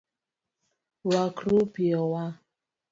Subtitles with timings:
[1.03, 2.25] Rwakru piyo wa